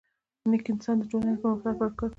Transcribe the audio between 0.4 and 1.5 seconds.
نیک انسان د ټولني د